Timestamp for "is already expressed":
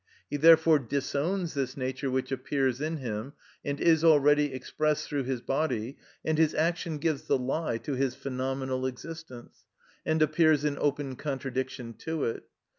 3.79-5.07